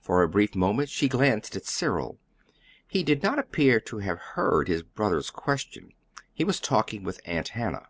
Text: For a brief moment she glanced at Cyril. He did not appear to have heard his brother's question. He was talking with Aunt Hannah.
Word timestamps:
For 0.00 0.24
a 0.24 0.28
brief 0.28 0.56
moment 0.56 0.88
she 0.88 1.06
glanced 1.08 1.54
at 1.54 1.64
Cyril. 1.64 2.18
He 2.88 3.04
did 3.04 3.22
not 3.22 3.38
appear 3.38 3.78
to 3.78 3.98
have 3.98 4.18
heard 4.18 4.66
his 4.66 4.82
brother's 4.82 5.30
question. 5.30 5.92
He 6.34 6.42
was 6.42 6.58
talking 6.58 7.04
with 7.04 7.20
Aunt 7.24 7.50
Hannah. 7.50 7.86